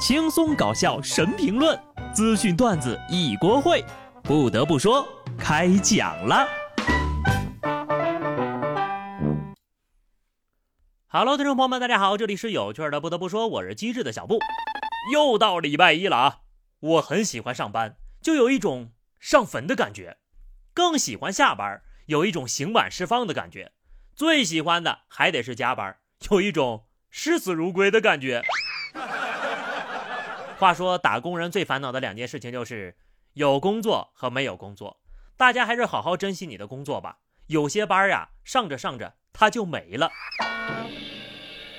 [0.00, 1.78] 轻松搞笑神评论，
[2.14, 3.84] 资讯段子一锅烩。
[4.22, 5.06] 不得不说，
[5.38, 6.48] 开讲了。
[11.06, 12.98] Hello，听众朋友们，大家好，这里是有趣的。
[12.98, 14.38] 不得不说，我是机智的小布。
[15.12, 16.38] 又到礼拜一了啊！
[16.80, 20.16] 我很喜欢上班，就有一种上坟的感觉；
[20.72, 23.66] 更喜欢下班，有一种刑满释放的感觉；
[24.16, 25.94] 最喜欢的还得是加班，
[26.30, 28.42] 有一种视死如归的感觉。
[30.60, 32.94] 话说，打工人最烦恼的两件事情就是
[33.32, 35.00] 有工作和没有工作。
[35.38, 37.20] 大家还是好好珍惜你的工作吧。
[37.46, 40.10] 有些班呀，上着上着它就没了。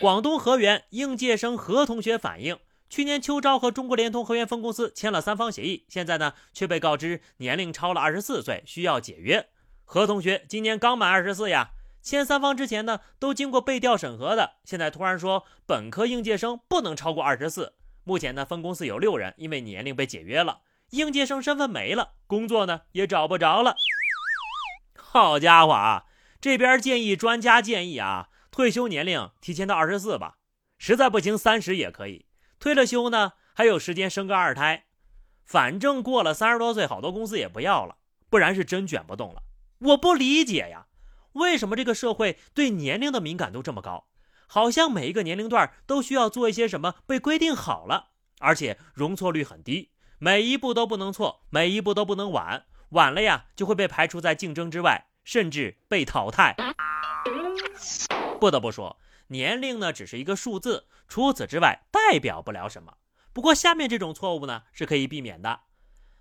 [0.00, 9.46] 广东河源应届生何同学反映，去年秋招和中国联通河源分公司签了三方协议，现在呢却被告知年龄超了二十四岁，需要解约。
[9.84, 17.74] 何同学今年刚满二十四呀，签三方之前呢都经过背调审核的，现在突然说本科应届生不能超过二十四。
[18.10, 23.76] 目前呢，分公司有六人因为年龄被解约了，应届生身份没了，工作呢也找不着了。
[24.96, 26.06] 好家伙啊！
[26.40, 30.38] 这边建议专家建议啊，退休年龄提前到二十四吧，
[30.76, 32.26] 实在不行三十也可以。
[32.58, 34.86] 退了休呢，还有时间生个二胎。
[35.44, 37.98] 反正过了三十多岁，好多公司也不要了，
[38.28, 39.44] 不然是真卷不动了。
[39.78, 40.88] 我不理解呀，
[41.34, 44.08] 为什么这个社会对年龄的敏感度这么高？
[44.52, 48.08] 好像每一个年龄段都需要做一些什么被规定好了，
[48.40, 56.56] 而且容错率很低，每一步都不能错，每一步都不能晚，晚了呀就会被排除在竞争之外，甚至被淘汰。
[58.40, 58.98] 不得不说，
[59.28, 62.94] 年龄呢只是一个数字，除此之外代表不了什么。
[63.32, 65.60] 不过下面这种错误呢是可以避免的。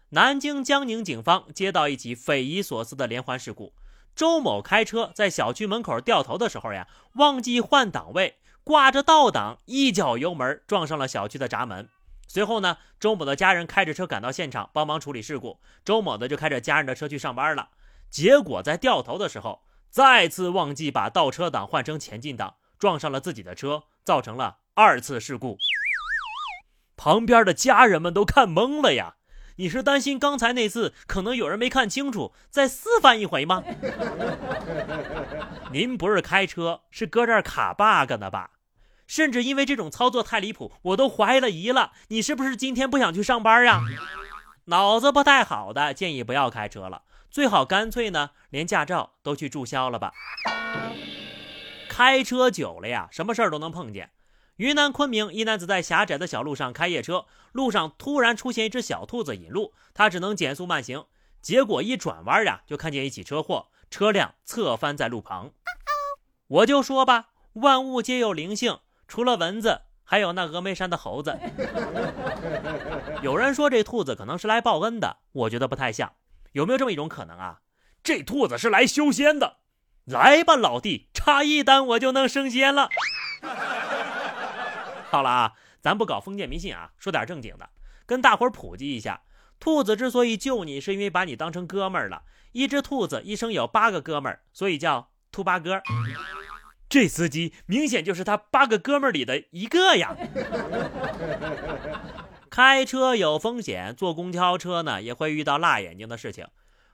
[0.09, 3.73] 南京江宁警方接到一起匪夷所思的连环事故。
[4.15, 11.88] 周某开车在小区门口掉头的时候呀，忘记换档位，挂着倒档，一脚油门撞上了小区的闸门。
[12.27, 17.69] 随后呢，周某的家人开着车赶到现场帮忙处理事故，周某呢就开着家人的车去上班了。
[18.09, 25.58] 结果在掉头的时候，再次忘记把倒车档换成前进档，撞上了自己的车，造成了二次事故。
[26.98, 29.15] 旁边的家人们都看懵了呀。
[29.59, 33.61] 你是担心刚才那次可能有人没看清楚，再私翻一回吗？
[35.73, 38.52] 您不是开车，是搁这儿卡 bug 呢吧？
[39.05, 41.92] 甚至因为这种操作太离谱，我都怀了疑了。
[42.08, 43.81] 你是不是今天不想去上班呀？
[44.65, 50.14] 脑子不太好的，建议不要开车了，最好干脆呢，连驾照都去注销了吧。
[51.89, 54.11] 开车久了呀，什么事儿都能碰见。
[54.59, 61.05] 云南昆明一男子在狭窄的小路上开夜车，路上突然出现一只小兔子引路，他只能减速慢行。
[61.42, 65.52] 结果一转弯呀，就看见一起车祸，车辆侧翻在路旁。
[66.48, 71.39] 我就说吧，万物皆有灵性，除了蚊子，还有那峨眉山的猴子。
[73.23, 76.11] 有人说这兔子可能是来报恩的，我觉得不太像。
[76.52, 77.61] 有没有这么一种可能啊？
[78.03, 79.59] 这兔子是来修仙的。
[80.03, 82.89] 来吧，老弟，差一单我就能升仙了。
[85.09, 87.70] 好了啊，咱不搞封建迷信啊，说点正经的，
[88.05, 89.21] 跟大伙儿普及一下：
[89.59, 92.23] 兔子之所以救你，是因为把你当成哥们儿了。
[92.52, 95.81] 一只兔子一生有八个哥们儿，所以叫兔八哥。
[96.87, 100.15] 这司机明显就是他八个哥们儿里的一个呀。
[102.49, 106.48] 开车有风险，坐公交车呢也会遇到辣眼睛的事情。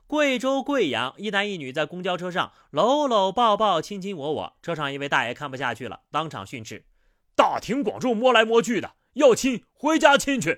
[0.08, 6.86] 贵州贵阳一男一女在公交车上搂搂抱抱、亲亲我我，车上一位大爷看不下去了，当场训斥。
[7.36, 10.58] 大庭广众摸来摸去的，要亲回家亲去。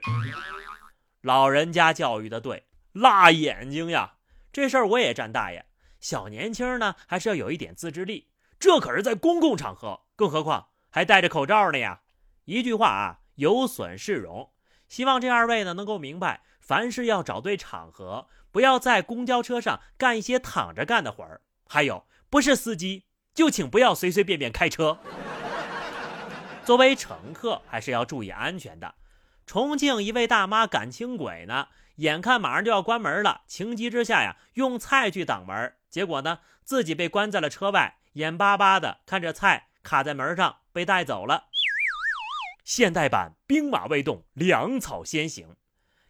[1.21, 4.13] 老人家教育的对，辣眼睛呀！
[4.53, 5.65] 这事儿我也站大爷。
[5.99, 8.29] 小年轻呢，还是要有一点自制力。
[8.59, 12.01] 这可是在公共场合，更何况还戴着口罩呢呀！
[12.45, 14.51] 一句话啊，有损市容。
[14.87, 21.41] 希望这二位呢能够明白，凡事要找对场合，不要在公交车上干一些躺着干的活儿。
[21.67, 24.99] 还有，不是司机就请不要随随便便开车。
[26.67, 28.95] 作为乘客，还是要注意安全的。
[29.45, 41.45] 重庆一位大妈赶轻轨呢，眼看马上就要关门了，情急之下呀，用菜去挡门，结果呢，自己被关在了车外，眼巴巴的看着菜卡在门上被带走了。
[42.65, 45.55] 现代版兵马未动，粮草先行。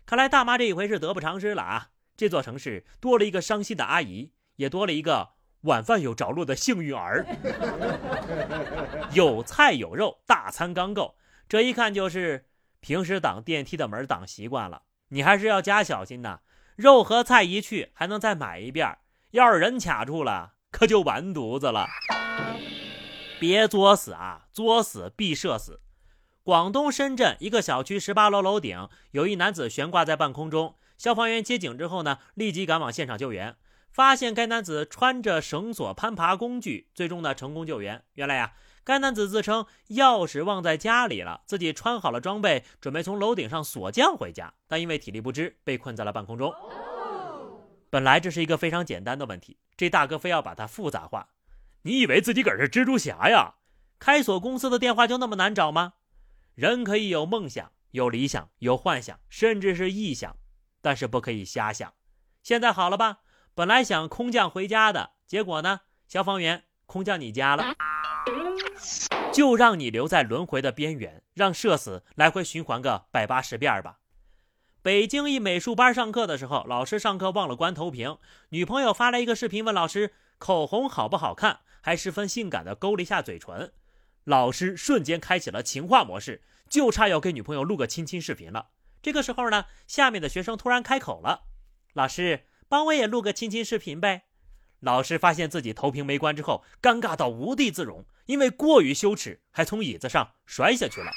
[0.08, 1.90] 看来大妈这一回是得不偿失了啊！
[2.16, 5.37] 这座城市多了一个伤心的阿姨，也多了一个。
[5.62, 7.26] 晚饭有着落的幸运儿，
[9.14, 11.16] 有菜有肉，大餐刚够。
[11.50, 12.46] 这一看就是
[12.80, 16.42] 平时挡电梯的门挡习惯了，你还是要加小心呐。
[16.76, 18.98] 肉和菜一去，还能再买一遍。
[19.32, 21.88] 要是人卡住了，可就完犊子了。
[23.40, 25.82] 别作死啊，作死必社死。
[26.44, 33.56] 广东深圳一个小区十八楼楼顶有一男子悬挂在半空中，消防员接警之后呢，立即赶往现场救援，
[33.98, 38.04] 发现该男子穿着绳索攀爬工具，最终呢成功救援。
[38.14, 38.54] 原来呀，
[38.84, 46.54] 该男子自称钥匙忘在家里了，自己穿好了装备，准备从楼顶上锁降回家，但因为体力不支，被困在了半空中。
[47.90, 51.30] 本来这是一个非常简单的问题，这大哥非要把它复杂化。
[51.82, 53.56] 你以为自己个是蜘蛛侠呀？
[53.98, 55.94] 开锁公司的电话就那么难找吗？
[56.54, 60.38] 人可以有梦想、有理想、有幻想，甚至是臆想，
[60.84, 61.92] 但是不可以瞎想。
[62.44, 63.22] 现在好了吧？
[63.58, 65.82] 本来想空降回家的，结果呢？
[66.08, 67.74] 消防员空降你家了，
[69.34, 73.98] 就让你留在轮回的边缘，让社死来回循环个百八十遍吧。
[74.84, 78.20] 北京一美术班上课的时候，老师上课忘了关投屏，
[78.50, 83.74] 女朋友发来一个视频问老师口红好不好看，还十分性感的勾了一下嘴唇。
[84.26, 88.68] 老师瞬间开启了情话模式，就差要给女朋友录个亲亲视频了。
[89.02, 91.46] 这个时候呢，下面的学生突然开口了
[91.94, 94.24] ：“老师，帮我也录个亲亲视频呗。”
[94.82, 101.12] 老师发现自己投屏没关之后，尴尬到无地自容，因为过于羞耻，还从椅子上摔下去了。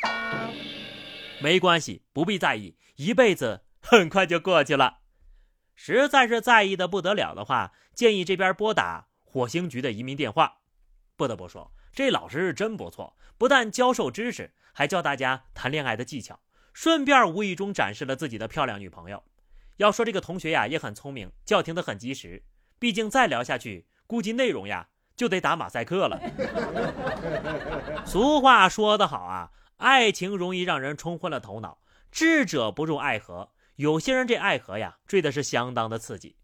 [1.43, 5.01] 没关系，不必在意，一辈子很快就过去了。
[5.75, 10.61] 实在是在意的不得了的话，建议这边拨打火星局的移民电话。
[11.17, 11.73] 不得不说。
[11.93, 16.41] 这老师是真不错，不但教授知识，还教大家谈恋爱的技巧，
[16.73, 19.25] 顺便无意中展示了自己的漂亮女朋友。
[19.81, 22.43] 要说这个同学呀，也很聪明，叫停的很及时。
[22.79, 26.21] 毕竟再聊下去，估计内容呀就得打马赛克了。
[28.05, 31.79] 俗话说得好啊，爱情容易让人冲昏了头脑，
[32.13, 33.53] 智者不入爱河。
[33.77, 36.37] 有些人这爱河呀，追的是相当的刺激。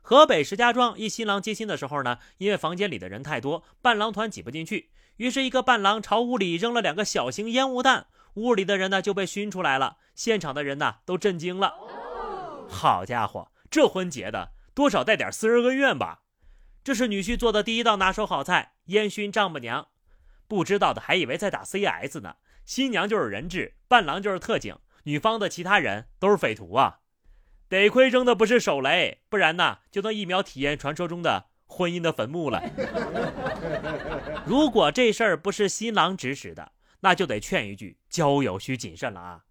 [0.00, 11.74] 河北石家庄一新郎接亲的时候呢，因为房间里的人太多，伴郎团挤不进去，于是一个伴郎朝屋里扔了两个小型烟雾弹，屋里的人呢就被熏出来了，现场的人呢都震惊了。
[12.74, 16.22] 好家伙，这婚结的多少带点私人恩怨吧？
[16.82, 19.88] 这是女婿做的第一道拿手好菜——烟熏丈母娘。
[20.46, 22.36] 不知道的还以为在打 CS 呢，
[22.66, 26.98] 新娘就是人质，伴郎就是特警，女方的其他人都是匪徒啊。
[27.68, 32.62] 得亏扔的不是手雷，不然呢就能一秒体验传说中的婚姻的坟墓了。
[34.44, 39.44] 如果这事儿不是新郎指使的，那就得劝一句：交友需谨慎了啊！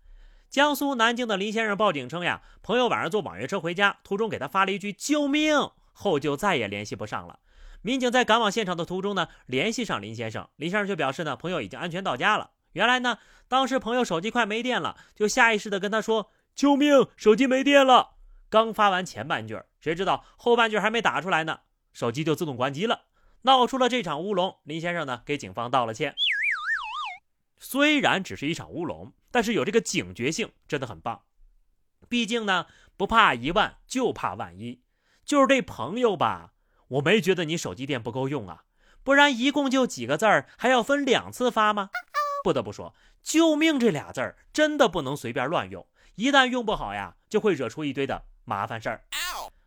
[0.54, 7.40] 江苏南京的林先生报警称呀，朋友晚上坐网约车回家，途中给他发了一句“救命”，后就再也联系不上了。
[7.82, 12.52] 民警在赶往现场的途中呢，联系上林先生，林先生却表示呢，朋友已经安全到家了。
[12.74, 13.18] 原来呢，
[13.48, 16.30] 当时朋友手机快没电了，就下意识的跟他说。
[16.54, 17.08] 救命！
[17.18, 18.12] 手机没电了。
[18.48, 21.62] 刚发完前半句，谁知道后半句还没打出来呢，
[21.94, 23.06] 手机就自动关机了，
[23.42, 24.60] 闹出了这场乌龙。
[24.66, 26.14] 林先生呢，给警方道了歉。
[27.58, 31.24] 虽然只是一场乌龙，但是有这个警觉性，真的很棒。
[32.08, 34.84] 毕竟呢，不怕一万，就怕万一。
[35.26, 36.54] 就是这朋友吧，
[36.88, 38.66] 我没觉得你手机电不够用啊，
[39.04, 41.90] 不然一共就几个字儿，还要分两次发吗？
[42.44, 42.94] 不得不说，
[43.24, 45.88] 救命这俩字儿真的不能随便乱用。
[46.14, 49.06] 一旦用不好呀，就会惹出一堆的麻烦事儿。